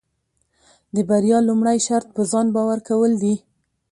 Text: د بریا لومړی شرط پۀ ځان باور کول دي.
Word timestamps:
د 0.95 0.97
بریا 1.09 1.37
لومړی 1.49 1.77
شرط 1.87 2.07
پۀ 2.15 2.21
ځان 2.31 2.47
باور 2.55 2.79
کول 2.89 3.11
دي. 3.21 3.35